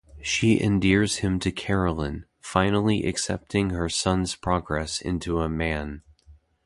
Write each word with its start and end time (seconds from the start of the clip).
She 0.23 0.59
endears 0.59 1.17
him 1.17 1.37
to 1.41 1.51
Carolyn, 1.51 2.25
finally 2.39 3.03
accepting 3.05 3.69
her 3.69 3.87
son's 3.87 4.35
progress 4.35 4.99
into 4.99 5.41
a 5.41 5.47
man. 5.47 6.01